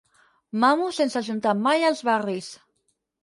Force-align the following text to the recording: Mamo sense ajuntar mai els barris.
Mamo 0.63 0.87
sense 0.99 1.19
ajuntar 1.19 1.53
mai 1.67 1.87
els 1.91 2.01
barris. 2.09 2.51